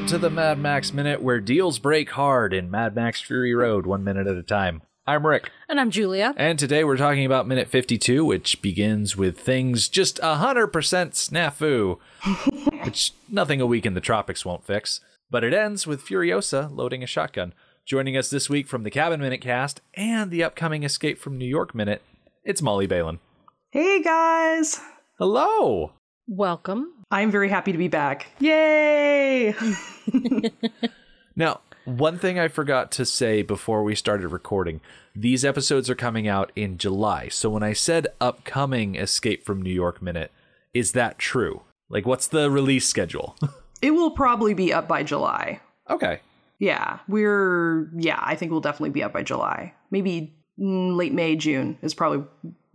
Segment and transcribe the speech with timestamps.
[0.00, 3.84] Welcome to the Mad Max Minute, where deals break hard in Mad Max Fury Road,
[3.84, 4.80] one minute at a time.
[5.06, 6.32] I'm Rick, And I'm Julia.
[6.38, 11.98] and today we're talking about minute 52, which begins with things just 100% snafu,
[12.86, 15.00] which nothing a week in the tropics won't fix.
[15.30, 17.52] But it ends with Furiosa loading a shotgun.
[17.84, 21.44] Joining us this week from the Cabin Minute cast and the upcoming Escape from New
[21.44, 22.00] York Minute,
[22.42, 23.18] it's Molly Balin.
[23.70, 24.80] Hey guys!
[25.18, 25.92] Hello!
[26.26, 26.94] Welcome.
[27.10, 28.28] I'm very happy to be back.
[28.38, 29.54] Yay!
[31.40, 34.82] Now, one thing I forgot to say before we started recording
[35.14, 37.28] these episodes are coming out in July.
[37.28, 40.30] So when I said upcoming Escape from New York Minute,
[40.74, 41.62] is that true?
[41.88, 43.36] Like, what's the release schedule?
[43.82, 45.60] it will probably be up by July.
[45.88, 46.20] okay.
[46.58, 49.72] Yeah, we're, yeah, I think we'll definitely be up by July.
[49.90, 52.22] Maybe mm, late May, June is probably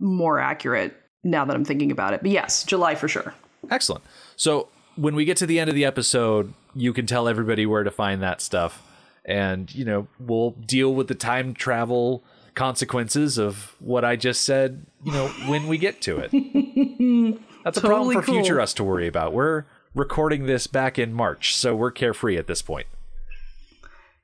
[0.00, 2.20] more accurate now that I'm thinking about it.
[2.20, 3.32] But yes, July for sure.
[3.70, 4.04] Excellent.
[4.36, 7.84] So when we get to the end of the episode, you can tell everybody where
[7.84, 8.82] to find that stuff.
[9.24, 12.22] And, you know, we'll deal with the time travel
[12.54, 16.30] consequences of what I just said, you know, when we get to it.
[17.64, 19.32] That's a problem Totally for future us to worry about.
[19.32, 22.86] We're recording this back in March, so we're carefree at this point.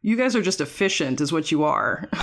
[0.00, 2.08] You guys are just efficient, is what you are.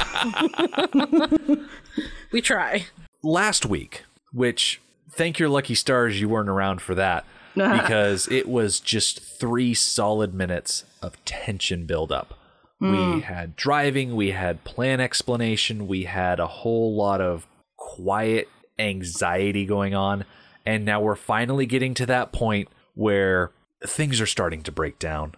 [2.31, 2.85] We try.
[3.23, 4.79] Last week, which
[5.11, 10.33] thank your lucky stars you weren't around for that, because it was just three solid
[10.33, 12.33] minutes of tension buildup.
[12.81, 19.65] We had driving, we had plan explanation, we had a whole lot of quiet anxiety
[19.65, 20.23] going on,
[20.65, 23.52] and now we're finally getting to that point where
[23.86, 25.36] things are starting to break down.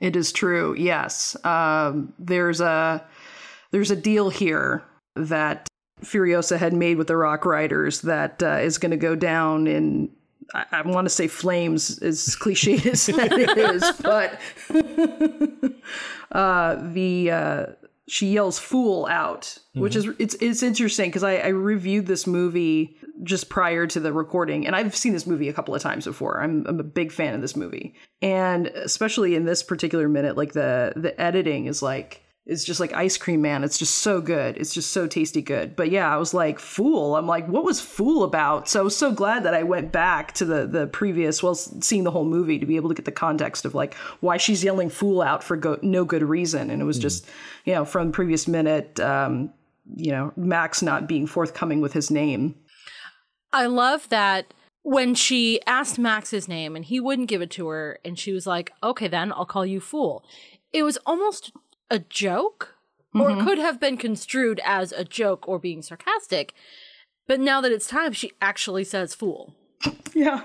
[0.00, 0.74] It is true.
[0.76, 1.34] Yes.
[1.44, 3.02] Um, there's a
[3.70, 4.82] there's a deal here
[5.16, 5.66] that
[6.02, 10.10] Furiosa had made with the Rock Riders that uh, is going to go down in.
[10.52, 14.38] I, I want to say flames, as cliche as that is, but
[16.32, 17.66] uh, the uh,
[18.06, 22.96] she yells "fool" out, which is it's it's interesting because I, I reviewed this movie
[23.22, 26.40] just prior to the recording, and I've seen this movie a couple of times before.
[26.42, 30.52] I'm I'm a big fan of this movie, and especially in this particular minute, like
[30.52, 33.64] the the editing is like it's just like ice cream man.
[33.64, 34.56] It's just so good.
[34.58, 35.74] It's just so tasty good.
[35.74, 37.16] But yeah, I was like fool.
[37.16, 38.68] I'm like, what was fool about?
[38.68, 42.04] So I was so glad that I went back to the the previous, well, seeing
[42.04, 44.90] the whole movie to be able to get the context of like why she's yelling
[44.90, 47.26] fool out for go- no good reason, and it was just
[47.64, 49.00] you know from the previous minute.
[49.00, 49.52] um
[49.96, 52.54] you know, Max not being forthcoming with his name.
[53.52, 57.68] I love that when she asked Max his name and he wouldn't give it to
[57.68, 60.24] her, and she was like, okay, then I'll call you fool.
[60.72, 61.52] It was almost
[61.90, 62.74] a joke,
[63.14, 66.54] or could have been construed as a joke or being sarcastic.
[67.26, 69.54] But now that it's time, she actually says fool.
[70.16, 70.42] Yeah,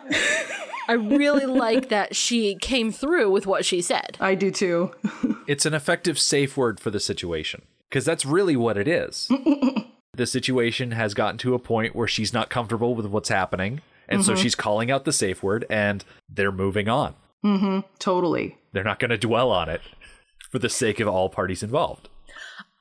[0.88, 4.18] I really like that she came through with what she said.
[4.20, 4.92] I do too.
[5.48, 9.28] It's an effective safe word for the situation because that's really what it is.
[10.14, 14.24] the situation has gotten to a point where she's not comfortable with what's happening, and
[14.24, 17.16] so she's calling out the safe word and they're moving on.
[17.44, 17.80] Mm-hmm.
[17.98, 18.58] Totally.
[18.74, 19.82] They're not going to dwell on it
[20.50, 22.10] for the sake of all parties involved.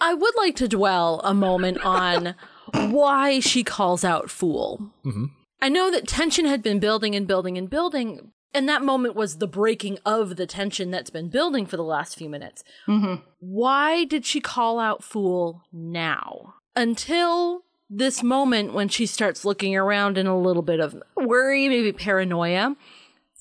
[0.00, 2.34] I would like to dwell a moment on
[2.72, 4.92] why she calls out fool.
[5.04, 5.26] Mm-hmm.
[5.60, 9.38] I know that tension had been building and building and building, and that moment was
[9.38, 12.62] the breaking of the tension that's been building for the last few minutes.
[12.86, 13.22] Mm-hmm.
[13.40, 16.54] Why did she call out fool now?
[16.76, 21.92] Until this moment when she starts looking around in a little bit of worry, maybe
[21.92, 22.76] paranoia,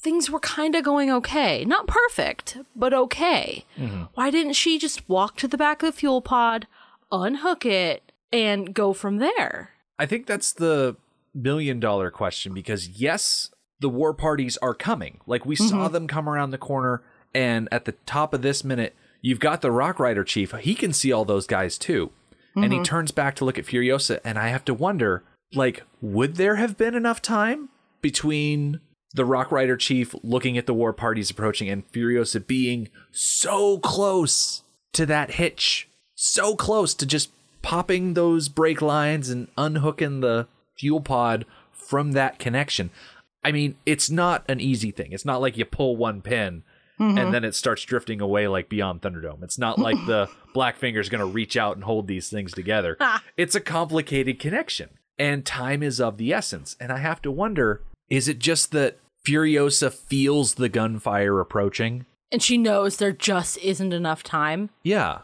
[0.07, 1.65] things were kind of going okay.
[1.65, 3.65] Not perfect, but okay.
[3.77, 4.03] Mm-hmm.
[4.13, 6.65] Why didn't she just walk to the back of the fuel pod,
[7.11, 9.71] unhook it, and go from there?
[9.99, 10.95] I think that's the
[11.33, 13.49] million dollar question because, yes,
[13.81, 15.19] the war parties are coming.
[15.27, 15.93] Like, we saw mm-hmm.
[15.93, 17.03] them come around the corner,
[17.35, 20.53] and at the top of this minute, you've got the Rock Rider chief.
[20.53, 22.11] He can see all those guys too.
[22.55, 22.83] And he mm-hmm.
[22.83, 25.23] turns back to look at Furiosa, and I have to wonder,
[25.53, 27.67] like, would there have been enough time
[28.01, 28.79] between
[29.13, 34.63] the Rock Rider chief looking at the war parties approaching and Furiosa being so close
[34.93, 37.31] to that hitch, so close to just
[37.61, 42.89] popping those brake lines and unhooking the fuel pod from that connection.
[43.43, 45.11] I mean, it's not an easy thing.
[45.11, 46.63] It's not like you pull one pin
[46.99, 47.31] and mm-hmm.
[47.31, 49.43] then it starts drifting away like Beyond Thunderdome.
[49.43, 52.97] It's not like the black finger's going to reach out and hold these things together.
[53.37, 54.89] it's a complicated connection,
[55.19, 56.75] and time is of the essence.
[56.79, 62.05] And I have to wonder is it just that Furiosa feels the gunfire approaching?
[62.31, 64.69] And she knows there just isn't enough time.
[64.83, 65.19] Yeah.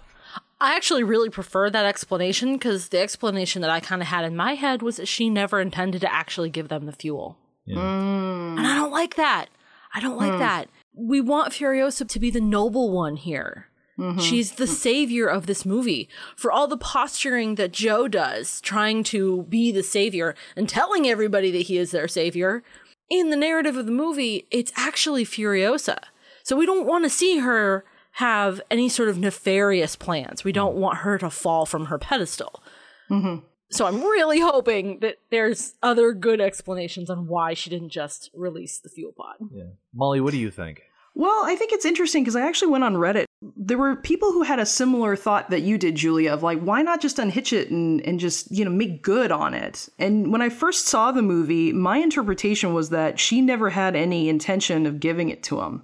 [0.62, 4.36] I actually really prefer that explanation because the explanation that I kind of had in
[4.36, 7.38] my head was that she never intended to actually give them the fuel.
[7.66, 7.78] Yeah.
[7.78, 8.58] Mm.
[8.58, 9.48] And I don't like that.
[9.94, 10.40] I don't like hmm.
[10.40, 10.70] that.
[10.96, 13.68] we want Furiosa to be the noble one here.
[13.98, 14.20] Mm-hmm.
[14.20, 14.72] She's the hmm.
[14.72, 16.10] savior of this movie.
[16.36, 21.52] For all the posturing that Joe does, trying to be the savior and telling everybody
[21.52, 22.64] that he is their savior,
[23.10, 26.00] in the narrative of the movie, it's actually Furiosa.
[26.44, 30.44] So we don't want to see her have any sort of nefarious plans.
[30.44, 32.64] We don't want her to fall from her pedestal.
[33.10, 33.46] Mm-hmm.
[33.72, 38.78] So I'm really hoping that there's other good explanations on why she didn't just release
[38.78, 39.36] the fuel pod.
[39.52, 39.64] Yeah.
[39.94, 40.84] Molly, what do you think?
[41.16, 43.26] Well, I think it's interesting because I actually went on Reddit.
[43.58, 46.82] There were people who had a similar thought that you did, Julia, of like, why
[46.82, 49.90] not just unhitch it and, and just, you know, make good on it?
[50.00, 54.30] And when I first saw the movie, my interpretation was that she never had any
[54.30, 55.84] intention of giving it to him.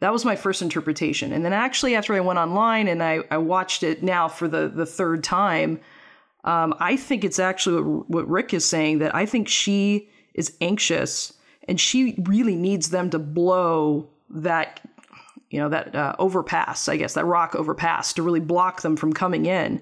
[0.00, 1.32] That was my first interpretation.
[1.32, 4.68] And then actually, after I went online and I, I watched it now for the,
[4.68, 5.80] the third time,
[6.44, 10.56] um, I think it's actually what, what Rick is saying that I think she is
[10.60, 11.32] anxious
[11.66, 14.80] and she really needs them to blow that
[15.54, 19.12] you know that uh, overpass i guess that rock overpass to really block them from
[19.12, 19.80] coming in.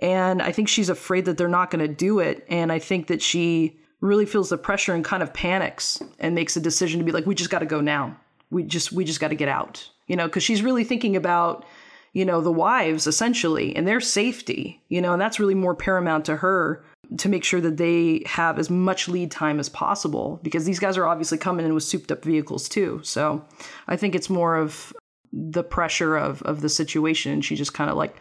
[0.00, 2.44] And i think she's afraid that they're not going to do it.
[2.48, 6.56] And i think that she really feels the pressure and kind of panics and makes
[6.56, 8.16] a decision to be like we just got to go now.
[8.50, 9.88] We just we just got to get out.
[10.08, 11.64] You know because she's really thinking about
[12.12, 16.24] you know the wives essentially and their safety you know and that's really more paramount
[16.26, 16.84] to her
[17.18, 20.96] to make sure that they have as much lead time as possible because these guys
[20.96, 23.00] are obviously coming in with souped up vehicles too.
[23.02, 23.44] So
[23.88, 24.92] I think it's more of
[25.32, 27.40] the pressure of of the situation.
[27.40, 28.16] She just kind of like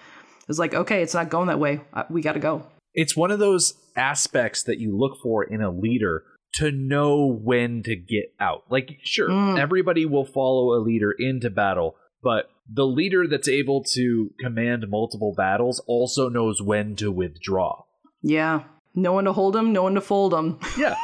[0.47, 1.81] is like, okay, it's not going that way.
[2.09, 2.65] We got to go.
[2.93, 6.23] It's one of those aspects that you look for in a leader
[6.55, 8.63] to know when to get out.
[8.69, 9.57] Like, sure, mm.
[9.57, 15.33] everybody will follow a leader into battle, but the leader that's able to command multiple
[15.35, 17.83] battles also knows when to withdraw.
[18.21, 18.63] Yeah.
[18.93, 20.59] No one to hold them, no one to fold them.
[20.77, 20.95] Yeah.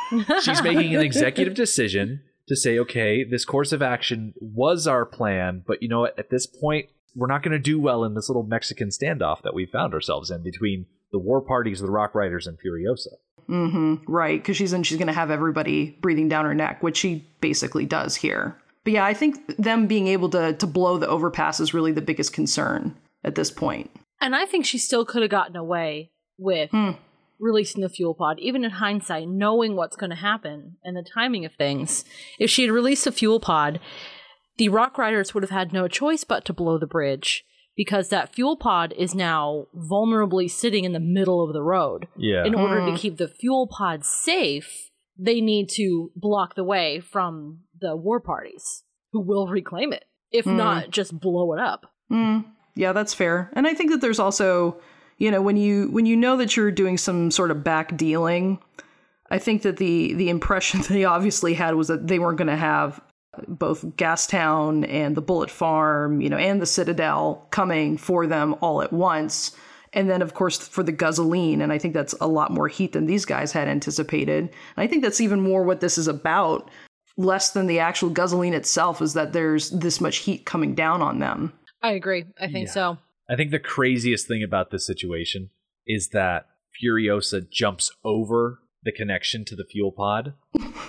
[0.42, 5.64] She's making an executive decision to say, okay, this course of action was our plan,
[5.66, 6.18] but you know what?
[6.18, 9.54] At this point, we're not going to do well in this little Mexican standoff that
[9.54, 13.16] we found ourselves in between the war parties, the Rock Riders, and Furiosa.
[13.50, 14.12] Mm-hmm.
[14.12, 17.28] Right, because she's in, she's going to have everybody breathing down her neck, which she
[17.40, 18.58] basically does here.
[18.84, 22.02] But yeah, I think them being able to to blow the overpass is really the
[22.02, 23.90] biggest concern at this point.
[24.22, 26.70] And I think she still could have gotten away with
[27.40, 31.46] releasing the fuel pod, even in hindsight, knowing what's going to happen and the timing
[31.46, 32.04] of things.
[32.40, 33.80] If she had released the fuel pod,
[34.58, 37.46] the Rock Riders would have had no choice but to blow the bridge
[37.76, 42.08] because that fuel pod is now vulnerably sitting in the middle of the road.
[42.18, 42.44] Yeah.
[42.44, 42.96] In order to mm-hmm.
[42.96, 48.84] keep the fuel pod safe, they need to block the way from the war parties
[49.12, 50.56] who will reclaim it, if mm.
[50.56, 51.94] not just blow it up.
[52.12, 52.46] Mm.
[52.76, 53.52] Yeah, that's fair.
[53.54, 54.80] And I think that there's also,
[55.18, 58.60] you know, when you when you know that you're doing some sort of back dealing,
[59.30, 62.56] I think that the the impression they obviously had was that they weren't going to
[62.56, 63.02] have
[63.48, 68.82] both Gastown and the Bullet Farm, you know, and the Citadel coming for them all
[68.82, 69.56] at once.
[69.94, 71.62] And then, of course, for the Guzzolene.
[71.62, 74.40] And I think that's a lot more heat than these guys had anticipated.
[74.46, 76.70] And I think that's even more what this is about,
[77.16, 81.20] less than the actual Guzzolene itself, is that there's this much heat coming down on
[81.20, 81.54] them.
[81.82, 82.26] I agree.
[82.40, 82.74] I think Yeah.
[82.74, 82.98] so.
[83.30, 85.50] I think the craziest thing about this situation
[85.86, 86.48] is that
[86.82, 90.34] Furiosa jumps over the connection to the fuel pod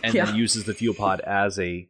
[0.02, 0.26] and Yeah.
[0.26, 1.88] then uses the fuel pod as a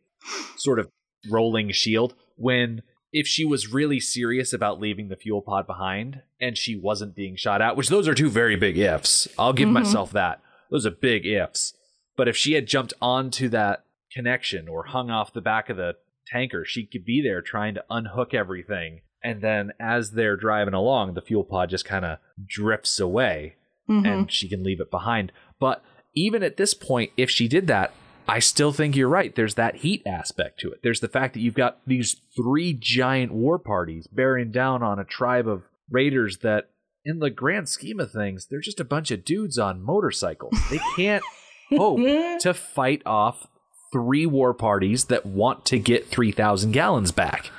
[0.56, 0.88] sort of
[1.28, 6.56] rolling shield when if she was really serious about leaving the fuel pod behind and
[6.56, 9.28] she wasn't being shot at, which those are two very big ifs.
[9.38, 9.74] I'll give mm-hmm.
[9.74, 10.40] myself that.
[10.70, 11.74] Those are big ifs.
[12.16, 15.96] But if she had jumped onto that connection or hung off the back of the
[16.26, 19.00] tanker, she could be there trying to unhook everything.
[19.22, 23.56] And then as they're driving along, the fuel pod just kind of drifts away
[23.88, 24.06] mm-hmm.
[24.06, 25.32] and she can leave it behind.
[25.58, 25.82] But
[26.14, 27.92] even at this point, if she did that,
[28.28, 29.34] I still think you're right.
[29.34, 30.80] There's that heat aspect to it.
[30.82, 35.04] There's the fact that you've got these three giant war parties bearing down on a
[35.04, 36.68] tribe of raiders that,
[37.06, 40.58] in the grand scheme of things, they're just a bunch of dudes on motorcycles.
[40.70, 41.24] They can't
[41.70, 42.00] hope
[42.40, 43.46] to fight off
[43.92, 47.50] three war parties that want to get 3,000 gallons back.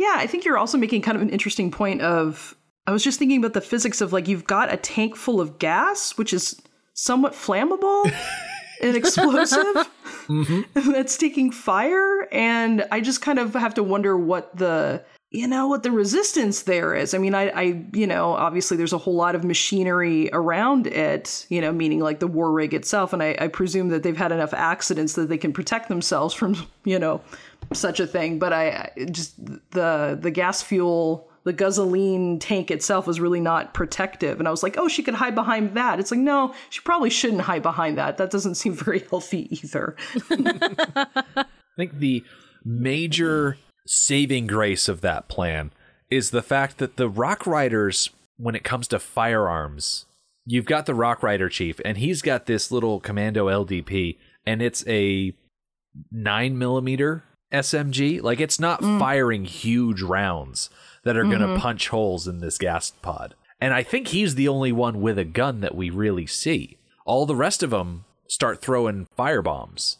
[0.00, 3.18] Yeah, I think you're also making kind of an interesting point of I was just
[3.18, 6.58] thinking about the physics of like you've got a tank full of gas, which is
[6.94, 8.10] somewhat flammable
[8.82, 9.90] and explosive
[10.26, 10.62] mm-hmm.
[10.92, 15.68] that's taking fire and I just kind of have to wonder what the you know
[15.68, 17.14] what the resistance there is.
[17.14, 21.46] I mean, I, I, you know, obviously there's a whole lot of machinery around it,
[21.50, 24.32] you know, meaning like the war rig itself, and I, I presume that they've had
[24.32, 27.20] enough accidents that they can protect themselves from, you know,
[27.72, 28.38] such a thing.
[28.38, 34.38] But I just the the gas fuel, the gasoline tank itself was really not protective,
[34.38, 36.00] and I was like, oh, she could hide behind that.
[36.00, 38.16] It's like, no, she probably shouldn't hide behind that.
[38.16, 39.96] That doesn't seem very healthy either.
[40.30, 41.44] I
[41.76, 42.24] think the
[42.64, 45.72] major saving grace of that plan
[46.10, 50.06] is the fact that the Rock Riders, when it comes to firearms,
[50.44, 54.86] you've got the Rock Rider chief, and he's got this little Commando LDP, and it's
[54.86, 55.32] a
[56.10, 58.22] nine millimeter SMG.
[58.22, 58.98] Like it's not mm.
[58.98, 60.70] firing huge rounds
[61.04, 61.60] that are going to mm-hmm.
[61.60, 63.34] punch holes in this gas pod.
[63.60, 66.78] And I think he's the only one with a gun that we really see.
[67.04, 69.98] All the rest of them start throwing fire bombs.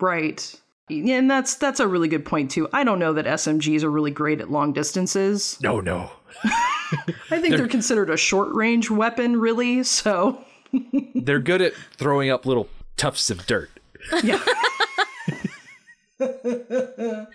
[0.00, 0.54] Right.
[0.88, 2.68] Yeah, and that's that's a really good point too.
[2.72, 5.56] I don't know that SMGs are really great at long distances.
[5.62, 6.10] No, no.
[7.30, 9.84] I think they're, considered a short range weapon, really.
[9.84, 10.44] So
[11.14, 13.70] They're good at throwing up little tufts of dirt.
[14.24, 14.42] yeah,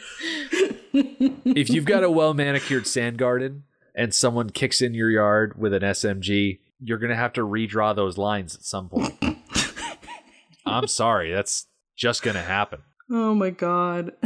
[0.97, 3.63] If you've got a well manicured sand garden
[3.93, 7.95] and someone kicks in your yard with an SMG, you're going to have to redraw
[7.95, 9.17] those lines at some point.
[10.65, 12.81] I'm sorry, that's just going to happen.
[13.09, 14.13] oh my god.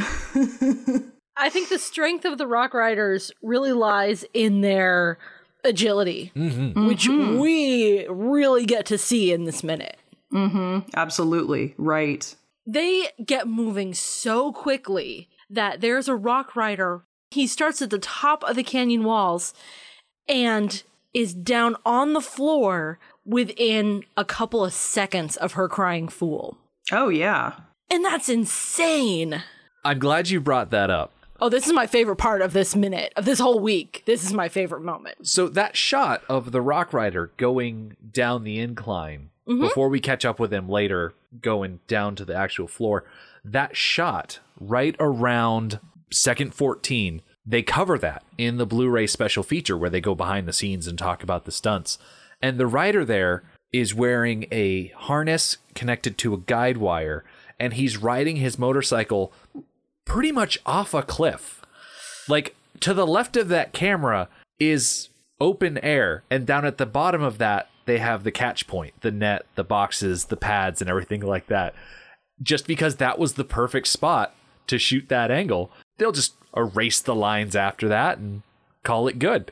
[1.37, 5.17] I think the strength of the Rock Riders really lies in their
[5.63, 6.87] agility, mm-hmm.
[6.87, 7.39] which mm-hmm.
[7.39, 9.97] we really get to see in this minute.
[10.33, 10.89] Mm-hmm.
[10.95, 12.35] Absolutely right.
[12.71, 17.01] They get moving so quickly that there's a Rock Rider.
[17.31, 19.55] He starts at the top of the canyon walls
[20.27, 26.59] and is down on the floor within a couple of seconds of her crying fool.
[26.91, 27.53] Oh yeah.
[27.89, 29.41] And that's insane.
[29.83, 31.11] I'm glad you brought that up.
[31.41, 34.03] Oh, this is my favorite part of this minute, of this whole week.
[34.05, 35.27] This is my favorite moment.
[35.27, 39.61] So that shot of the Rock Rider going down the incline mm-hmm.
[39.61, 43.05] before we catch up with him later, going down to the actual floor,
[43.43, 45.79] that shot right around
[46.11, 50.47] second 14, they cover that in the Blu ray special feature where they go behind
[50.47, 51.97] the scenes and talk about the stunts.
[52.41, 57.23] And the rider there is wearing a harness connected to a guide wire,
[57.59, 59.31] and he's riding his motorcycle
[60.05, 61.61] pretty much off a cliff.
[62.27, 64.27] Like to the left of that camera
[64.59, 65.09] is
[65.39, 69.11] open air, and down at the bottom of that, they have the catch point, the
[69.11, 71.73] net, the boxes, the pads, and everything like that.
[72.41, 74.33] Just because that was the perfect spot
[74.67, 78.43] to shoot that angle, they'll just erase the lines after that and
[78.83, 79.51] call it good.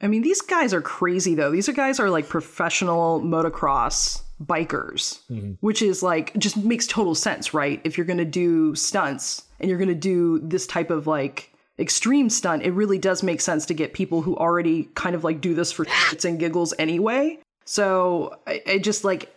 [0.00, 1.50] I mean, these guys are crazy though.
[1.50, 5.52] These are guys are like professional motocross bikers, mm-hmm.
[5.60, 7.80] which is like just makes total sense, right?
[7.84, 11.52] If you're going to do stunts and you're going to do this type of like
[11.78, 15.40] extreme stunt, it really does make sense to get people who already kind of like
[15.40, 17.38] do this for shits and giggles anyway.
[17.64, 19.34] So I, I just like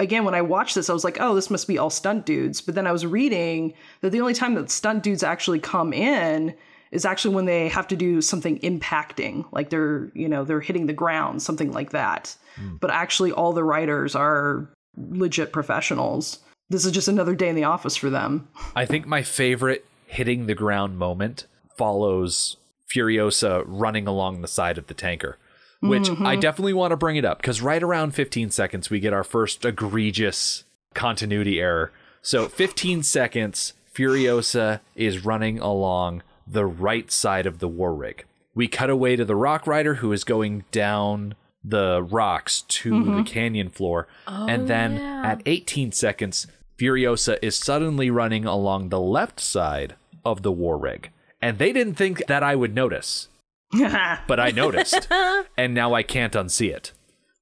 [0.00, 2.60] again when I watched this, I was like, oh, this must be all stunt dudes.
[2.60, 6.54] But then I was reading that the only time that stunt dudes actually come in
[6.90, 10.86] is actually when they have to do something impacting, like they're you know they're hitting
[10.86, 12.34] the ground, something like that.
[12.56, 12.76] Hmm.
[12.76, 16.38] But actually, all the writers are legit professionals.
[16.70, 18.48] This is just another day in the office for them.
[18.76, 21.46] I think my favorite hitting the ground moment
[21.76, 22.56] follows
[22.92, 25.38] Furiosa running along the side of the tanker,
[25.80, 26.40] which I mm-hmm.
[26.40, 29.64] definitely want to bring it up because right around 15 seconds, we get our first
[29.64, 31.92] egregious continuity error.
[32.20, 38.24] So, 15 seconds, Furiosa is running along the right side of the war rig.
[38.54, 43.16] We cut away to the Rock Rider who is going down the rocks to mm-hmm.
[43.16, 44.08] the canyon floor.
[44.26, 46.46] Oh, and then at 18 seconds,
[46.78, 51.10] Furiosa is suddenly running along the left side of the war rig.
[51.40, 53.28] And they didn't think that I would notice,
[54.26, 55.08] but I noticed.
[55.56, 56.92] and now I can't unsee it.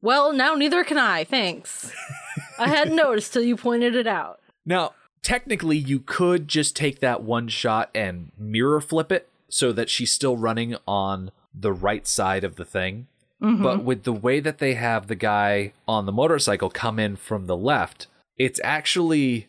[0.03, 1.93] Well, now neither can I, thanks.
[2.59, 4.41] I hadn't noticed till you pointed it out.
[4.65, 4.93] Now,
[5.23, 10.13] technically, you could just take that one shot and mirror flip it so that she's
[10.13, 13.07] still running on the right side of the thing.
[13.43, 13.63] Mm-hmm.
[13.63, 17.47] But with the way that they have the guy on the motorcycle come in from
[17.47, 18.07] the left,
[18.39, 19.49] it's actually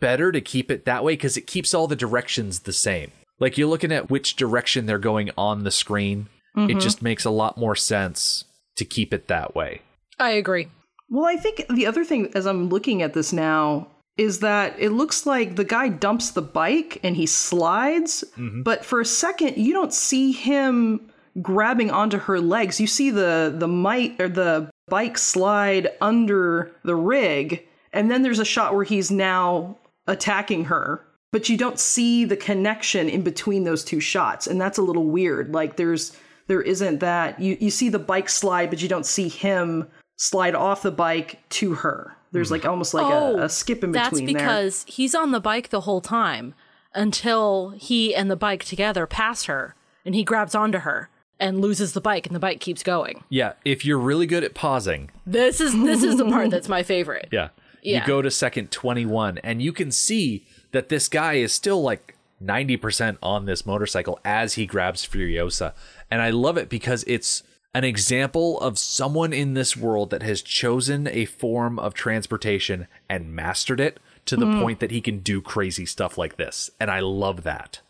[0.00, 3.12] better to keep it that way because it keeps all the directions the same.
[3.38, 6.28] Like you're looking at which direction they're going on the screen.
[6.54, 6.78] It mm-hmm.
[6.78, 8.44] just makes a lot more sense
[8.76, 9.82] to keep it that way.
[10.18, 10.68] I agree.
[11.10, 14.90] Well, I think the other thing, as I'm looking at this now, is that it
[14.90, 18.62] looks like the guy dumps the bike and he slides, mm-hmm.
[18.62, 21.10] but for a second you don't see him
[21.42, 22.80] grabbing onto her legs.
[22.80, 28.38] You see the the might or the bike slide under the rig, and then there's
[28.38, 29.76] a shot where he's now
[30.06, 31.02] attacking her.
[31.32, 35.04] But you don't see the connection in between those two shots, and that's a little
[35.06, 35.52] weird.
[35.52, 36.16] Like there's
[36.46, 40.54] there isn't that you you see the bike slide, but you don't see him slide
[40.54, 42.16] off the bike to her.
[42.32, 44.46] There's like almost like Oh, a, a skip in That's between there.
[44.46, 46.54] because he's on the bike the whole time
[46.94, 51.92] until he and the bike together pass her and he grabs onto her and loses
[51.92, 53.22] the bike and the bike keeps going.
[53.28, 56.82] Yeah, if you're really good at pausing, This is this is the part that's my
[56.82, 57.28] favorite.
[57.32, 57.48] yeah,
[57.82, 58.00] Yeah.
[58.00, 62.14] you go to second 21 and you can see that this guy is still like
[62.44, 65.72] 90% on this motorcycle as he grabs Furiosa.
[66.10, 67.42] And I love it because it's
[67.72, 73.34] an example of someone in this world that has chosen a form of transportation and
[73.34, 74.60] mastered it to the hmm.
[74.60, 76.68] point that he can do crazy stuff like this.
[76.78, 77.80] And I love that.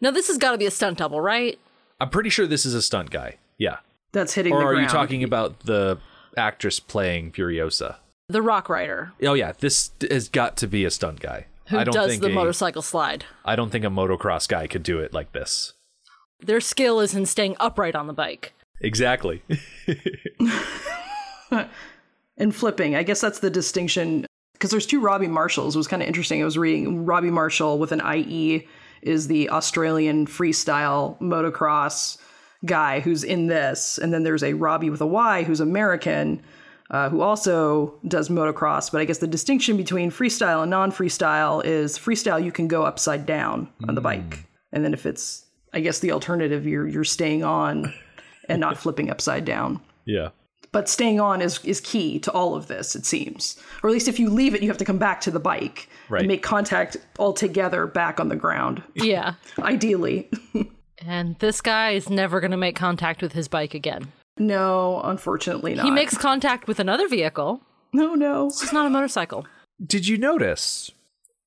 [0.00, 1.60] Now this has got to be a stunt double, right?
[2.00, 3.36] I'm pretty sure this is a stunt guy.
[3.56, 3.76] Yeah.
[4.10, 4.90] That's hitting Or the are ground.
[4.90, 5.98] you talking about the
[6.36, 7.98] actress playing Furiosa?
[8.28, 11.46] The Rock Rider, Oh yeah, this has got to be a stunt guy.
[11.68, 13.24] Who I don't does think the a, motorcycle slide.
[13.44, 15.74] I don't think a motocross guy could do it like this.
[16.40, 18.52] Their skill is in staying upright on the bike.
[18.80, 19.42] Exactly.
[22.36, 22.96] and flipping.
[22.96, 25.74] I guess that's the distinction because there's two Robbie Marshalls.
[25.74, 26.40] It was kind of interesting.
[26.40, 28.66] I was reading Robbie Marshall with an IE
[29.02, 32.18] is the Australian freestyle motocross
[32.64, 36.42] guy who's in this, and then there's a Robbie with a Y who's American.
[36.92, 41.98] Uh, who also does motocross, but I guess the distinction between freestyle and non-freestyle is
[41.98, 46.00] freestyle you can go upside down on the bike, and then if it's, I guess
[46.00, 47.94] the alternative you're you're staying on
[48.48, 50.28] and not flipping upside down yeah.
[50.72, 54.08] but staying on is is key to all of this it seems or at least
[54.08, 56.18] if you leave it you have to come back to the bike Right.
[56.22, 59.34] and make contact all together back on the ground Yeah.
[59.60, 60.28] ideally
[60.98, 64.08] and this guy is never going to make contact with his bike again.
[64.38, 67.62] No unfortunately not He makes contact with another vehicle.
[67.92, 69.46] no no It's not a motorcycle.
[69.84, 70.90] Did you notice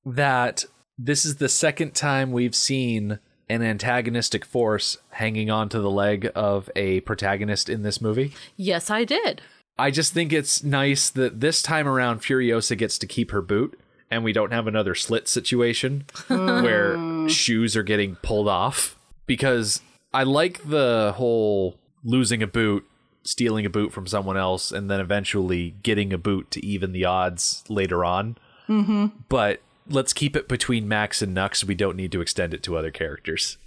[0.06, 0.65] that
[0.98, 6.70] this is the second time we've seen an antagonistic force hanging onto the leg of
[6.75, 8.34] a protagonist in this movie?
[8.58, 9.42] Yes, I did.
[9.77, 13.79] I just think it's nice that this time around Furiosa gets to keep her boot
[14.09, 16.64] and we don't have another slit situation hmm.
[16.64, 19.81] where shoes are getting pulled off because
[20.14, 22.87] I like the whole losing a boot,
[23.24, 27.03] stealing a boot from someone else and then eventually getting a boot to even the
[27.03, 28.37] odds later on.
[28.70, 29.07] Mm-hmm.
[29.27, 31.63] But let's keep it between Max and Nux.
[31.68, 33.57] We don't need to extend it to other characters.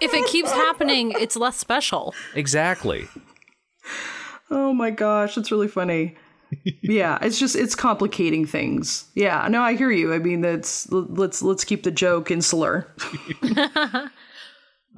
[0.00, 2.14] If it keeps happening, it's less special.
[2.34, 3.08] Exactly.
[4.50, 6.14] oh my gosh that's really funny
[6.82, 11.40] yeah it's just it's complicating things yeah no i hear you i mean that's let's
[11.42, 12.86] let's keep the joke insular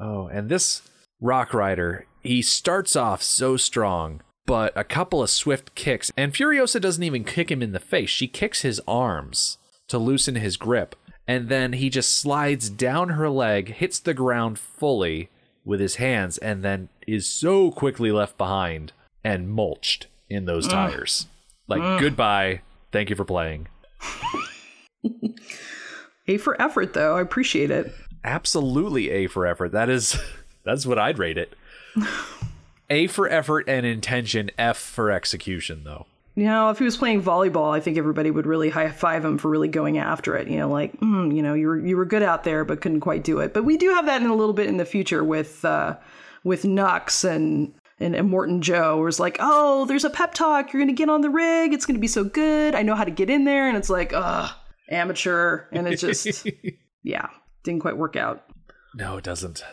[0.00, 0.82] Oh, and this
[1.24, 6.78] Rock Rider, he starts off so strong, but a couple of swift kicks, and Furiosa
[6.78, 8.10] doesn't even kick him in the face.
[8.10, 9.56] She kicks his arms
[9.88, 10.94] to loosen his grip,
[11.26, 15.30] and then he just slides down her leg, hits the ground fully
[15.64, 18.92] with his hands, and then is so quickly left behind
[19.24, 21.26] and mulched in those tires.
[21.66, 22.60] Like, goodbye.
[22.92, 23.68] Thank you for playing.
[26.28, 27.92] a for effort though i appreciate it
[28.24, 29.72] absolutely A for effort.
[29.72, 30.18] That is
[30.64, 31.54] that's what I'd rate it.
[32.90, 36.06] A for effort and intention, F for execution though.
[36.36, 39.38] You know, if he was playing volleyball, I think everybody would really high five him
[39.38, 40.48] for really going after it.
[40.48, 43.00] You know, like, mm, you know, you were you were good out there, but couldn't
[43.00, 43.54] quite do it.
[43.54, 45.96] But we do have that in a little bit in the future with uh,
[46.42, 50.72] with Nux and, and Immortan Joe, where it's like, oh, there's a pep talk.
[50.72, 51.72] You're gonna get on the rig.
[51.72, 52.74] It's gonna be so good.
[52.74, 54.50] I know how to get in there, and it's like, ugh,
[54.90, 56.48] amateur, and it just,
[57.04, 57.28] yeah,
[57.62, 58.44] didn't quite work out.
[58.96, 59.64] No, it doesn't.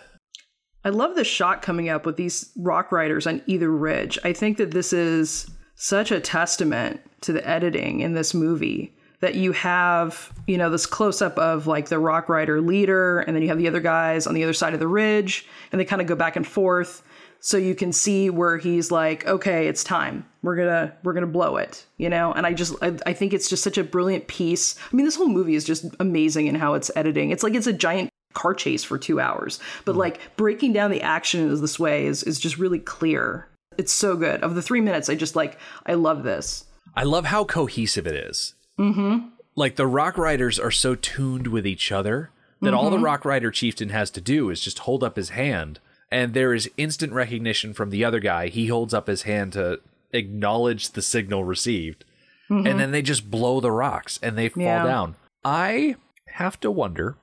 [0.83, 4.17] I love the shot coming up with these rock riders on either ridge.
[4.23, 9.35] I think that this is such a testament to the editing in this movie that
[9.35, 13.43] you have, you know, this close up of like the rock rider leader, and then
[13.43, 16.01] you have the other guys on the other side of the ridge, and they kind
[16.01, 17.03] of go back and forth.
[17.39, 20.27] So you can see where he's like, okay, it's time.
[20.43, 22.31] We're gonna we're gonna blow it, you know.
[22.33, 24.75] And I just I, I think it's just such a brilliant piece.
[24.91, 27.29] I mean, this whole movie is just amazing in how it's editing.
[27.31, 29.99] It's like it's a giant car chase for two hours, but hmm.
[29.99, 33.47] like breaking down the action in this way is is just really clear.
[33.77, 34.43] It's so good.
[34.43, 36.65] Of the three minutes, I just like I love this.
[36.95, 38.53] I love how cohesive it is.
[38.79, 39.27] Mm-hmm.
[39.55, 43.05] Like the Rock Riders are so tuned with each other that all the mm-hmm.
[43.05, 45.79] Rock Rider chieftain has to do is just hold up his hand,
[46.11, 48.47] and there is instant recognition from the other guy.
[48.47, 49.79] He holds up his hand to
[50.13, 52.05] acknowledge the signal received,
[52.49, 52.77] and mm-hmm.
[52.77, 54.83] then they just blow the rocks and they fall Yeah.
[54.83, 55.15] down.
[55.43, 55.95] I
[56.27, 57.15] have to wonder.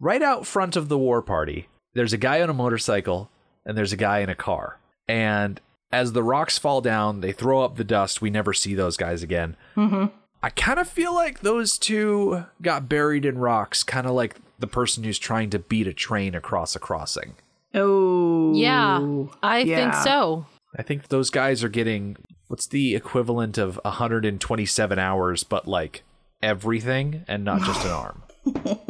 [0.00, 3.30] Right out front of the war party, there's a guy on a motorcycle
[3.66, 4.78] and there's a guy in a car.
[5.08, 8.22] And as the rocks fall down, they throw up the dust.
[8.22, 9.56] We never see those guys again.
[9.76, 10.06] Mm-hmm.
[10.42, 14.68] I kind of feel like those two got buried in rocks, kind of like the
[14.68, 17.34] person who's trying to beat a train across a crossing.
[17.74, 20.46] Oh, Yeah, I think so.
[20.76, 26.02] I think those guys are getting what's the equivalent of 127 hours, but like
[26.42, 28.22] everything and not just an arm.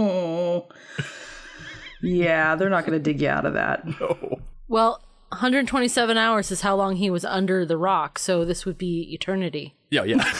[2.00, 3.84] Yeah, they're not going to dig you out of that.
[4.00, 4.40] No.
[4.68, 9.12] Well, 127 hours is how long he was under the rock, so this would be
[9.14, 9.74] eternity.
[9.90, 10.30] Yeah, yeah.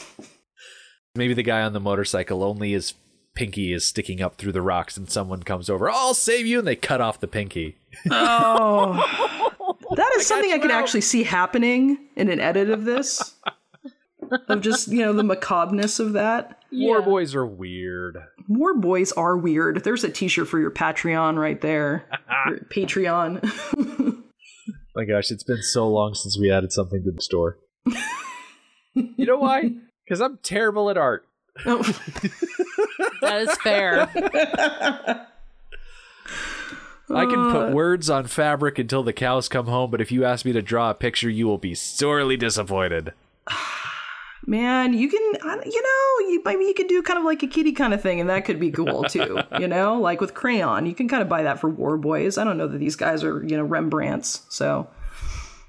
[1.14, 2.92] Maybe the guy on the motorcycle only is
[3.34, 6.68] pinky is sticking up through the rocks and someone comes over, I'll save you, and
[6.68, 7.76] they cut off the pinky.
[8.10, 13.34] Oh, that is something I could actually see happening in an edit of this.
[14.48, 16.61] of just you know the macabreness of that.
[16.72, 18.16] War boys are weird.
[18.48, 19.84] War boys are weird.
[19.84, 22.06] There's a T-shirt for your Patreon right there.
[22.48, 23.42] Your Patreon.
[24.96, 27.58] My gosh, it's been so long since we added something to the store.
[28.94, 29.72] you know why?
[30.04, 31.24] Because I'm terrible at art.
[31.64, 31.80] Oh.
[33.22, 34.00] That is fair.
[37.08, 37.52] I can Uh.
[37.52, 40.60] put words on fabric until the cows come home, but if you ask me to
[40.60, 43.12] draw a picture, you will be sorely disappointed.
[44.46, 47.72] Man, you can, you know, you maybe you could do kind of like a kitty
[47.72, 49.38] kind of thing, and that could be cool too.
[49.60, 52.38] you know, like with crayon, you can kind of buy that for war boys.
[52.38, 54.42] I don't know that these guys are, you know, Rembrandts.
[54.48, 54.88] So,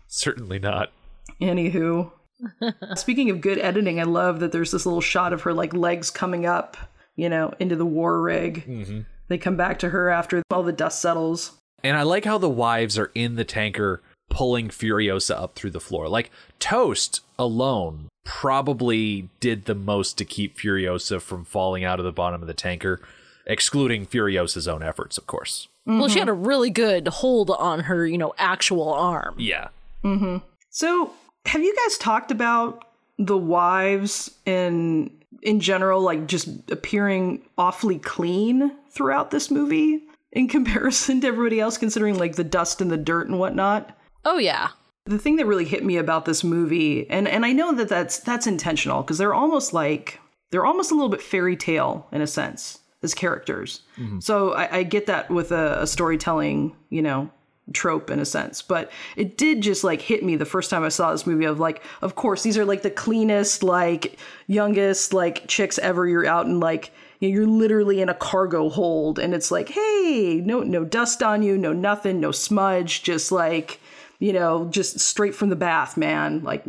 [0.08, 0.92] Certainly not.
[1.40, 2.12] anywho,
[2.96, 6.10] speaking of good editing, I love that there's this little shot of her like legs
[6.10, 6.76] coming up,
[7.16, 8.66] you know, into the war rig.
[8.68, 9.02] Mm-hmm.
[9.28, 11.54] They come back to her after all the dust settles.
[11.84, 15.80] And I like how the wives are in the tanker pulling Furiosa up through the
[15.80, 16.08] floor.
[16.08, 22.12] Like Toast alone probably did the most to keep Furiosa from falling out of the
[22.12, 23.02] bottom of the tanker,
[23.46, 25.68] excluding Furiosa's own efforts, of course.
[25.86, 26.20] Well, she mm-hmm.
[26.20, 29.36] had a really good hold on her, you know, actual arm.
[29.38, 29.68] Yeah.
[30.04, 30.38] Mm-hmm.
[30.70, 31.12] So,
[31.46, 32.86] have you guys talked about
[33.20, 41.22] the wives and in general, like just appearing awfully clean throughout this movie in comparison
[41.22, 43.96] to everybody else, considering like the dust and the dirt and whatnot?
[44.26, 44.70] Oh yeah.
[45.06, 48.20] The thing that really hit me about this movie, and and I know that that's
[48.20, 50.20] that's intentional because they're almost like
[50.52, 53.82] they're almost a little bit fairy tale in a sense as characters.
[53.98, 54.20] Mm-hmm.
[54.20, 57.30] So I, I get that with a, a storytelling, you know,
[57.74, 60.90] trope in a sense, but it did just like hit me the first time I
[60.90, 65.48] saw this movie of like, of course these are like the cleanest, like youngest, like
[65.48, 66.08] chicks ever.
[66.08, 69.70] You're out and like you know, you're literally in a cargo hold, and it's like,
[69.70, 73.80] hey, no no dust on you, no nothing, no smudge, just like
[74.20, 76.44] you know, just straight from the bath, man.
[76.44, 76.64] Like,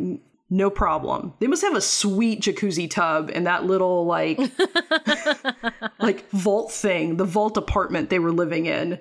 [0.50, 1.34] no problem.
[1.40, 4.38] They must have a sweet jacuzzi tub in that little like,
[5.98, 8.98] like vault thing, the vault apartment they were living in.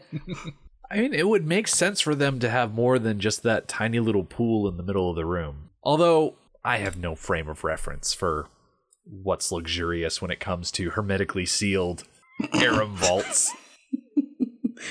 [0.89, 3.99] I mean, it would make sense for them to have more than just that tiny
[3.99, 5.69] little pool in the middle of the room.
[5.83, 8.47] Although, I have no frame of reference for
[9.03, 12.03] what's luxurious when it comes to hermetically sealed
[12.53, 13.53] harem vaults.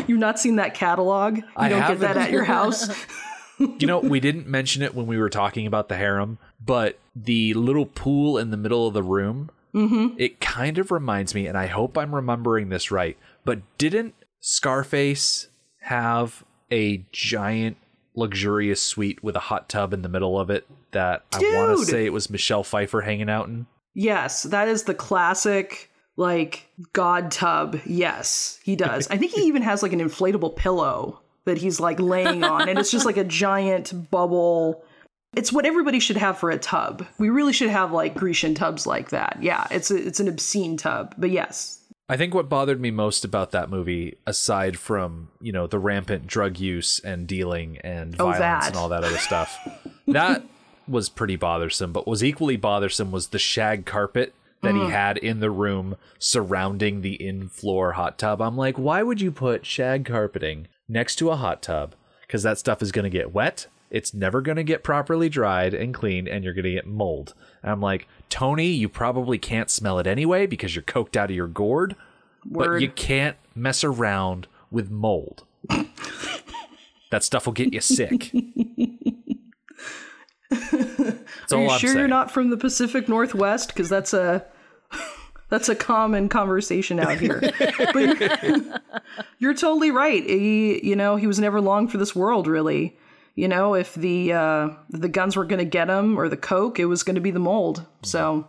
[0.06, 1.38] You've not seen that catalog?
[1.38, 2.88] You I don't get that at your house?
[3.78, 7.54] You know, we didn't mention it when we were talking about the harem, but the
[7.54, 10.14] little pool in the middle of the room, mm-hmm.
[10.18, 15.48] it kind of reminds me, and I hope I'm remembering this right, but didn't Scarface
[15.80, 17.76] have a giant,
[18.14, 21.84] luxurious suite with a hot tub in the middle of it that I want to
[21.86, 23.66] say it was Michelle Pfeiffer hanging out in?
[23.94, 27.80] yes, that is the classic like god tub.
[27.86, 29.08] Yes, he does.
[29.08, 32.78] I think he even has like an inflatable pillow that he's like laying on, and
[32.78, 34.84] it's just like a giant bubble.
[35.34, 37.06] It's what everybody should have for a tub.
[37.18, 39.38] We really should have like Grecian tubs like that.
[39.40, 43.24] Yeah, it's a, it's an obscene tub, but yes, I think what bothered me most
[43.24, 48.24] about that movie, aside from, you know, the rampant drug use and dealing and Oh,
[48.24, 48.66] violence that.
[48.66, 49.56] and all that other stuff,
[50.08, 50.44] that
[50.86, 51.92] was pretty bothersome.
[51.92, 54.90] But what was equally bothersome was the shag carpet that he mm.
[54.90, 58.42] had in the room surrounding the in floor hot tub.
[58.42, 61.94] I'm like, why would you put shag carpeting next to a hot tub?
[62.22, 63.66] Because that stuff is going to get wet.
[63.90, 67.34] It's never going to get properly dried and cleaned, and you're going to get mold.
[67.62, 71.36] And I'm like, Tony, you probably can't smell it anyway because you're coked out of
[71.36, 71.94] your gourd
[72.44, 75.44] but you can't mess around with mold.
[77.10, 78.32] that stuff will get you sick.
[80.50, 81.98] That's Are you I'm sure saying.
[81.98, 83.68] you're not from the Pacific Northwest?
[83.68, 84.44] Because that's a
[85.52, 87.40] that's a common conversation out here.
[87.92, 88.80] but you're,
[89.38, 90.24] you're totally right.
[90.24, 92.96] He, you know, he was never long for this world, really.
[93.34, 96.78] You know, if the uh, the guns were going to get him or the coke,
[96.78, 97.84] it was going to be the mold.
[98.02, 98.48] So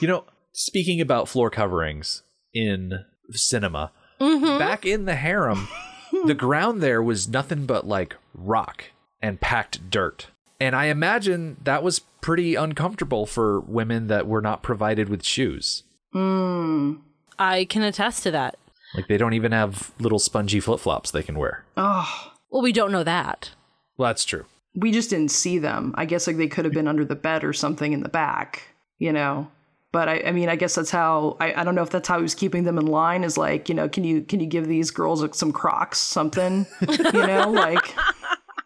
[0.00, 2.22] You know, speaking about floor coverings
[2.54, 2.92] in
[3.32, 3.90] cinema,
[4.20, 5.66] back in the harem,
[6.26, 8.84] the ground there was nothing but like rock
[9.20, 10.28] and packed dirt.
[10.60, 15.82] And I imagine that was pretty uncomfortable for women that were not provided with shoes.
[16.12, 16.94] Hmm.
[17.38, 18.56] I can attest to that.
[18.94, 21.64] Like they don't even have little spongy flip flops they can wear.
[21.76, 23.50] oh, Well, we don't know that.
[23.96, 24.46] Well, that's true.
[24.74, 25.94] we just didn't see them.
[25.96, 28.62] I guess like they could have been under the bed or something in the back.
[28.98, 29.50] You know.
[29.92, 32.18] But I, I mean, I guess that's how I, I don't know if that's how
[32.18, 33.24] he was keeping them in line.
[33.24, 36.66] Is like, you know, can you can you give these girls like, some Crocs, something,
[36.88, 37.94] you know, like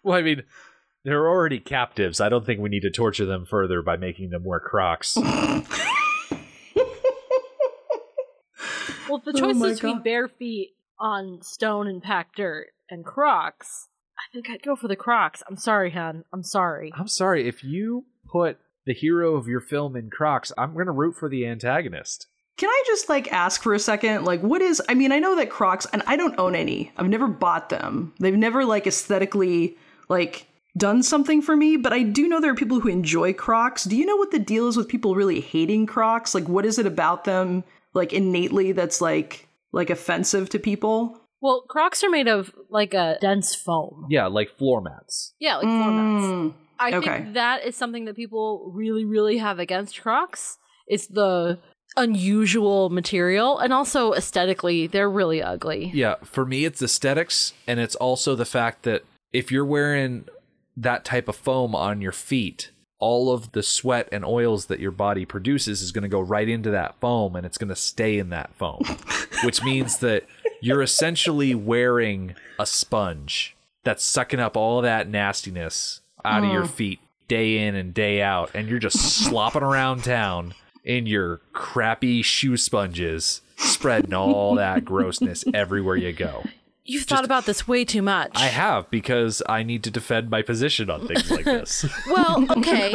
[0.03, 0.43] Well, I mean,
[1.05, 2.21] they're already captives.
[2.21, 5.17] I don't think we need to torture them further by making them wear Crocs.
[9.15, 10.05] Well, Well, the choice oh my is between God.
[10.05, 14.97] bare feet on stone and packed dirt and Crocs, I think I'd go for the
[14.97, 15.43] Crocs.
[15.49, 16.25] I'm sorry, hon.
[16.33, 16.93] I'm sorry.
[16.97, 20.53] I'm sorry if you put the hero of your film in Crocs.
[20.59, 22.27] I'm going to root for the antagonist.
[22.57, 24.25] Can I just like ask for a second?
[24.25, 24.81] Like, what is?
[24.89, 26.93] I mean, I know that Crocs, and I don't own any.
[26.97, 28.15] I've never bought them.
[28.21, 29.77] They've never like aesthetically
[30.09, 30.47] like
[30.77, 31.77] done something for me.
[31.77, 33.85] But I do know there are people who enjoy Crocs.
[33.85, 36.33] Do you know what the deal is with people really hating Crocs?
[36.35, 41.21] Like, what is it about them, like innately, that's like like offensive to people?
[41.41, 44.07] Well, Crocs are made of like a dense foam.
[44.09, 45.35] Yeah, like floor mats.
[45.39, 46.27] Yeah, like floor mats.
[46.27, 47.19] Mm, I okay.
[47.19, 50.59] think that is something that people really, really have against Crocs.
[50.87, 51.59] It's the
[51.97, 55.91] unusual material, and also aesthetically, they're really ugly.
[55.95, 60.27] Yeah, for me, it's aesthetics, and it's also the fact that if you're wearing
[60.77, 64.91] that type of foam on your feet, all of the sweat and oils that your
[64.91, 68.19] body produces is going to go right into that foam and it's going to stay
[68.19, 68.83] in that foam,
[69.45, 70.25] which means that
[70.61, 76.71] you're essentially wearing a sponge that's sucking up all that nastiness out of your mm.
[76.71, 80.55] feet day in and day out, and you're just slopping around town
[80.85, 86.45] in your crappy shoe sponges, spreading all that grossness everywhere you go.
[86.85, 88.33] You've thought about this way too much.
[88.35, 91.87] I have because I need to defend my position on things like this.
[92.07, 92.95] Well, okay.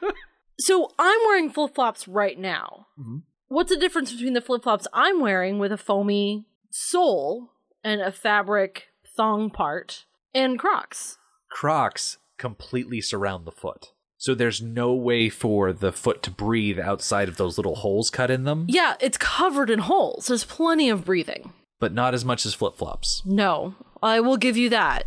[0.58, 2.86] so I'm wearing flip flops right now.
[2.98, 3.18] Mm-hmm.
[3.48, 7.50] What's the difference between the flip flops I'm wearing with a foamy sole
[7.82, 11.18] and a fabric thong part and Crocs?
[11.50, 13.92] Crocs completely surround the foot.
[14.16, 18.30] So there's no way for the foot to breathe outside of those little holes cut
[18.30, 20.28] in them, Yeah, it's covered in holes.
[20.28, 21.52] There's plenty of breathing.
[21.84, 23.20] But not as much as flip flops.
[23.26, 25.02] No, I will give you that.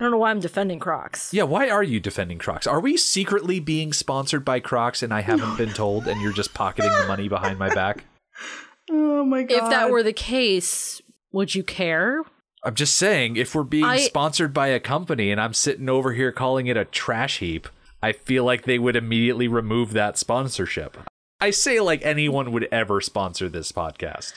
[0.00, 1.32] I don't know why I'm defending Crocs.
[1.32, 2.66] Yeah, why are you defending Crocs?
[2.66, 6.52] Are we secretly being sponsored by Crocs and I haven't been told and you're just
[6.52, 8.04] pocketing the money behind my back?
[8.90, 9.64] Oh my god!
[9.64, 11.00] If that were the case,
[11.32, 12.22] would you care?
[12.62, 16.12] I'm just saying, if we're being I- sponsored by a company and I'm sitting over
[16.12, 17.66] here calling it a trash heap,
[18.00, 20.96] I feel like they would immediately remove that sponsorship.
[21.40, 24.34] I say like anyone would ever sponsor this podcast.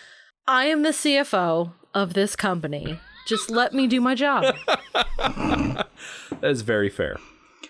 [0.47, 2.99] I am the CFO of this company.
[3.27, 4.55] Just let me do my job.
[6.41, 7.17] That is very fair.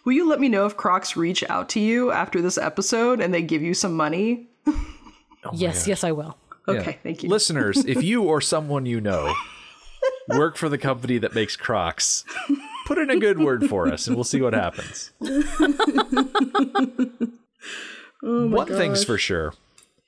[0.06, 3.34] will you let me know if Crocs reach out to you after this episode and
[3.34, 4.48] they give you some money?
[5.46, 6.36] Oh yes, yes, I will.
[6.68, 6.98] Okay, Yeah.
[7.02, 7.30] thank you.
[7.30, 9.34] Listeners, if you or someone you know
[10.28, 12.26] work for the company that makes Crocs,
[12.86, 15.12] put in a good word for us and we'll see what happens.
[18.22, 19.54] One thing's for oh sure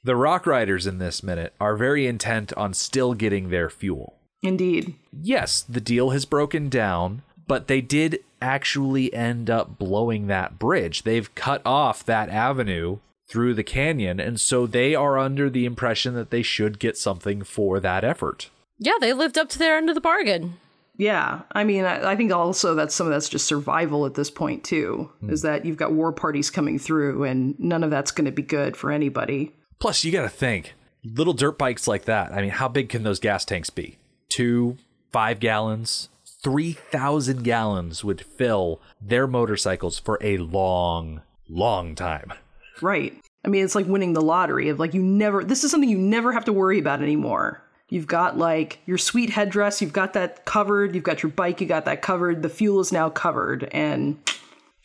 [0.03, 4.17] the Rock Riders in this minute are very intent on still getting their fuel.
[4.41, 4.95] Indeed.
[5.11, 11.03] Yes, the deal has broken down, but they did actually end up blowing that bridge.
[11.03, 12.97] They've cut off that avenue
[13.29, 17.43] through the canyon, and so they are under the impression that they should get something
[17.43, 18.49] for that effort.
[18.79, 20.57] Yeah, they lived up to their end of the bargain.
[20.97, 24.29] Yeah, I mean, I, I think also that some of that's just survival at this
[24.29, 25.11] point too.
[25.29, 25.47] Is hmm.
[25.47, 28.75] that you've got war parties coming through, and none of that's going to be good
[28.75, 29.53] for anybody.
[29.81, 32.31] Plus, you got to think little dirt bikes like that.
[32.31, 33.97] I mean, how big can those gas tanks be?
[34.29, 34.77] Two,
[35.11, 36.09] five gallons,
[36.43, 42.31] 3,000 gallons would fill their motorcycles for a long, long time.
[42.79, 43.19] Right.
[43.43, 45.43] I mean, it's like winning the lottery of like you never.
[45.43, 47.63] This is something you never have to worry about anymore.
[47.89, 49.81] You've got like your sweet headdress.
[49.81, 50.93] You've got that covered.
[50.93, 51.59] You've got your bike.
[51.59, 52.43] You got that covered.
[52.43, 54.17] The fuel is now covered, and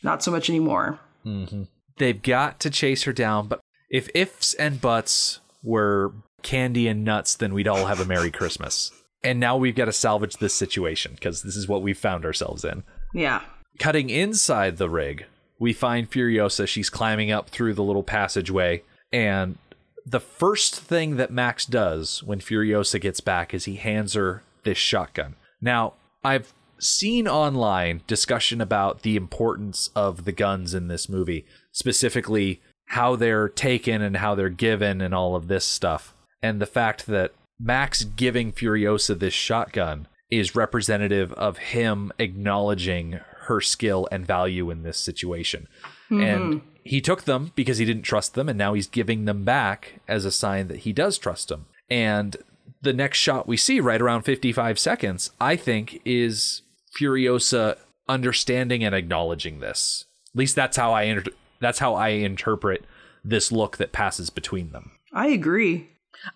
[0.01, 0.99] not so much anymore.
[1.23, 1.63] Mm-hmm.
[1.97, 7.35] They've got to chase her down, but if ifs and buts were candy and nuts,
[7.35, 8.91] then we'd all have a Merry Christmas.
[9.23, 12.63] And now we've got to salvage this situation because this is what we've found ourselves
[12.63, 12.83] in.
[13.13, 13.41] Yeah.
[13.79, 15.25] Cutting inside the rig,
[15.59, 16.67] we find Furiosa.
[16.67, 18.83] She's climbing up through the little passageway.
[19.11, 19.57] And
[20.05, 24.77] the first thing that Max does when Furiosa gets back is he hands her this
[24.77, 25.35] shotgun.
[25.61, 32.61] Now, I've seen online discussion about the importance of the guns in this movie, specifically
[32.87, 36.13] how they're taken and how they're given and all of this stuff.
[36.41, 43.61] And the fact that Max giving Furiosa this shotgun is representative of him acknowledging her
[43.61, 45.67] skill and value in this situation.
[46.09, 46.67] And mm-hmm.
[46.83, 50.25] he took them because he didn't trust them, and now he's giving them back as
[50.25, 51.65] a sign that he does trust them.
[51.89, 52.37] And
[52.81, 56.61] the next shot we see, right around 55 seconds, I think is
[56.97, 60.05] Furiosa understanding and acknowledging this.
[60.33, 62.85] At least that's how I inter- that's how I interpret
[63.23, 64.91] this look that passes between them.
[65.13, 65.89] I agree.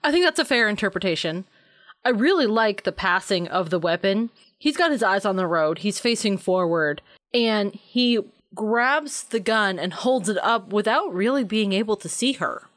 [0.03, 1.45] I think that's a fair interpretation.
[2.03, 4.31] I really like the passing of the weapon.
[4.57, 7.01] He's got his eyes on the road, he's facing forward,
[7.33, 8.19] and he
[8.53, 12.67] grabs the gun and holds it up without really being able to see her.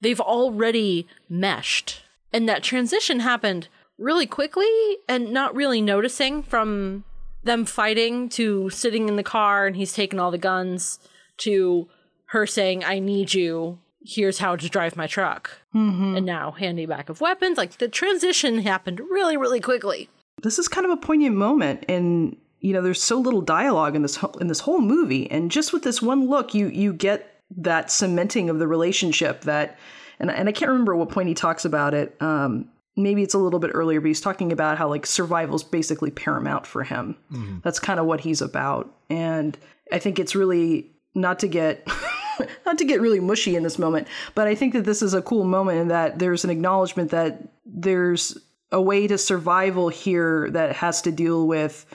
[0.00, 2.02] They've already meshed.
[2.32, 7.04] And that transition happened really quickly and not really noticing from
[7.44, 10.98] them fighting to sitting in the car and he's taking all the guns
[11.38, 11.88] to
[12.26, 13.78] her saying, I need you.
[14.04, 15.50] Here's how to drive my truck.
[15.74, 16.16] Mm-hmm.
[16.16, 17.58] And now handing back of weapons.
[17.58, 20.08] Like the transition happened really, really quickly.
[20.42, 24.02] This is kind of a poignant moment and you know there's so little dialogue in
[24.02, 27.90] this in this whole movie and just with this one look you you get that
[27.90, 29.78] cementing of the relationship that
[30.18, 33.38] and, and I can't remember what point he talks about it um, maybe it's a
[33.38, 37.16] little bit earlier, but he's talking about how like survival is basically paramount for him.
[37.30, 37.58] Mm-hmm.
[37.62, 38.90] That's kind of what he's about.
[39.10, 39.56] And
[39.92, 41.86] I think it's really not to get
[42.66, 45.22] not to get really mushy in this moment, but I think that this is a
[45.22, 48.38] cool moment in that there's an acknowledgement that there's
[48.72, 51.86] a way to survival here that has to deal with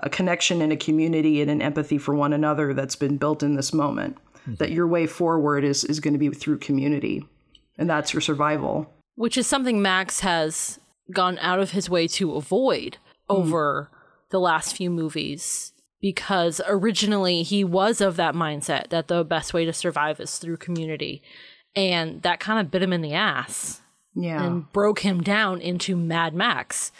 [0.00, 3.56] a connection and a community and an empathy for one another that's been built in
[3.56, 4.16] this moment.
[4.40, 4.54] Mm-hmm.
[4.54, 7.26] That your way forward is is going to be through community.
[7.76, 10.78] And that's your survival which is something Max has
[11.10, 13.36] gone out of his way to avoid mm.
[13.36, 13.90] over
[14.30, 19.64] the last few movies because originally he was of that mindset that the best way
[19.64, 21.22] to survive is through community.
[21.74, 23.80] And that kind of bit him in the ass
[24.14, 24.44] yeah.
[24.44, 26.92] and broke him down into mad max.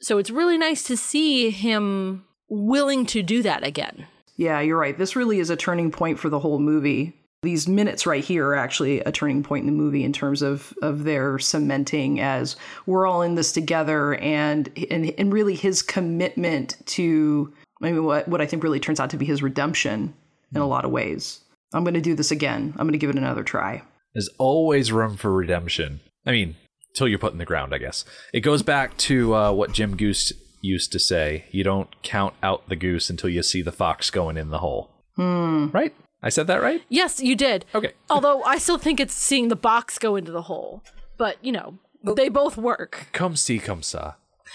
[0.00, 4.06] So it's really nice to see him willing to do that again.
[4.36, 4.96] Yeah you're right.
[4.96, 7.18] This really is a turning point for the whole movie.
[7.42, 10.74] These minutes right here are actually a turning point in the movie in terms of
[10.82, 16.76] of their cementing as we're all in this together and and, and really his commitment
[16.86, 17.52] to
[17.82, 20.14] I mean what what I think really turns out to be his redemption
[20.54, 21.40] in a lot of ways.
[21.74, 22.74] I'm going to do this again.
[22.76, 23.82] I'm going to give it another try.
[24.14, 26.00] There's always room for redemption.
[26.26, 26.56] I mean,
[26.94, 28.04] till you're put in the ground, I guess.
[28.32, 31.46] It goes back to uh, what Jim Goose used to say.
[31.50, 34.90] You don't count out the goose until you see the fox going in the hole.
[35.16, 35.68] Hmm.
[35.72, 35.94] Right?
[36.22, 36.82] I said that right?
[36.88, 37.64] Yes, you did.
[37.74, 37.92] Okay.
[38.08, 40.84] Although I still think it's seeing the box go into the hole.
[41.18, 43.08] But, you know, they both work.
[43.12, 44.14] Come see, come saw.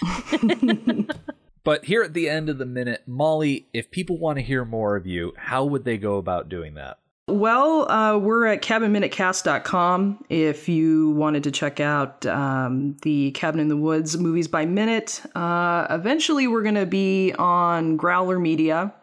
[1.68, 4.96] but here at the end of the minute, Molly, if people want to hear more
[4.96, 6.98] of you, how would they go about doing that?
[7.26, 13.68] Well, uh, we're at cabinminutecast.com if you wanted to check out um, the Cabin in
[13.68, 15.20] the Woods movies by minute.
[15.34, 18.94] Uh, eventually, we're going to be on Growler Media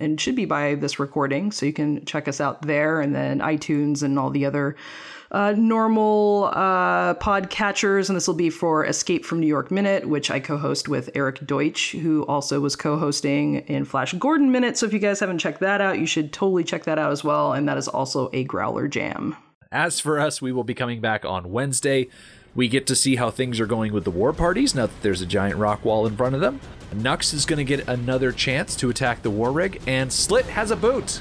[0.00, 1.52] and should be by this recording.
[1.52, 4.74] So you can check us out there and then iTunes and all the other
[5.30, 8.08] uh, normal uh, podcatchers.
[8.08, 11.10] And this will be for Escape from New York Minute, which I co host with
[11.14, 14.78] Eric Deutsch, who also was co hosting in Flash Gordon Minute.
[14.78, 17.22] So if you guys haven't checked that out, you should totally check that out as
[17.22, 17.52] well.
[17.52, 19.36] And that is also a Growler Jam.
[19.70, 22.08] As for us, we will be coming back on Wednesday.
[22.54, 25.20] We get to see how things are going with the war parties now that there's
[25.20, 26.60] a giant rock wall in front of them.
[26.94, 30.70] Nux is going to get another chance to attack the war rig, and Slit has
[30.70, 31.20] a boot.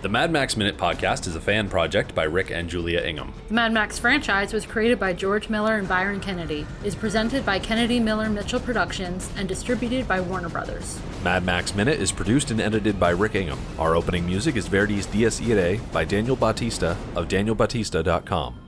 [0.00, 3.32] The Mad Max Minute podcast is a fan project by Rick and Julia Ingham.
[3.48, 7.58] The Mad Max franchise was created by George Miller and Byron Kennedy, is presented by
[7.58, 11.00] Kennedy Miller Mitchell Productions, and distributed by Warner Brothers.
[11.24, 13.58] Mad Max Minute is produced and edited by Rick Ingham.
[13.76, 18.67] Our opening music is Verdi's Dies Irae by Daniel Batista of danielbatista.com.